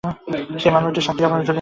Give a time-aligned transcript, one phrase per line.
[0.59, 1.49] সেই মামলাটিও সাক্ষীর অভাবে ঝুলে আছে।